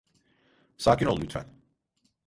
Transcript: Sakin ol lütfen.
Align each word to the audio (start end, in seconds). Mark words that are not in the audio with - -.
Sakin 0.77 1.05
ol 1.07 1.17
lütfen. 1.19 1.45